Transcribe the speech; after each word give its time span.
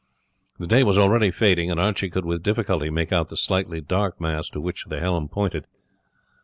The 0.57 0.65
day 0.65 0.81
was 0.83 0.97
already 0.97 1.29
fading, 1.29 1.69
and 1.69 1.79
Archie 1.79 2.09
could 2.09 2.25
with 2.25 2.41
difficulty 2.41 2.89
make 2.89 3.11
out 3.11 3.27
the 3.27 3.37
slightly 3.37 3.81
dark 3.81 4.19
mass 4.19 4.49
to 4.49 4.59
which 4.59 4.85
the 4.85 4.99
helm 4.99 5.29
pointed. 5.29 5.67